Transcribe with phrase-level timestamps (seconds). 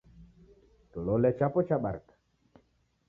[0.91, 2.13] kilole chapo chabarika